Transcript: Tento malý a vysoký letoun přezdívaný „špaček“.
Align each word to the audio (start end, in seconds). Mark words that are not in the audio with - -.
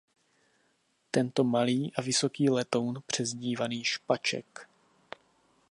Tento 1.11 1.43
malý 1.43 1.91
a 1.95 2.01
vysoký 2.01 2.49
letoun 2.49 3.03
přezdívaný 3.07 3.83
„špaček“. 3.83 4.69